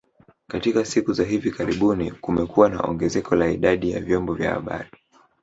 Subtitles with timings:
[0.47, 4.89] Katika siku za hivi karibuni kumekuwa na ongezeko la idadi ya vyombo vya habari